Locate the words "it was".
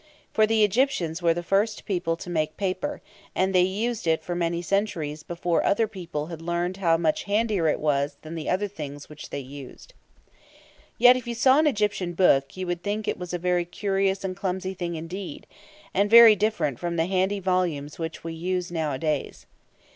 7.67-8.17, 13.07-13.31